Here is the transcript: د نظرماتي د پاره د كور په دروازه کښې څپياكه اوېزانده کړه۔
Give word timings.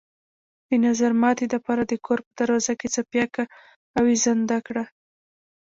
د 0.69 0.71
نظرماتي 0.85 1.45
د 1.49 1.55
پاره 1.65 1.83
د 1.87 1.93
كور 2.05 2.19
په 2.25 2.31
دروازه 2.39 2.73
کښې 2.79 2.87
څپياكه 2.95 3.43
اوېزانده 3.99 4.57
کړه۔ 4.67 4.83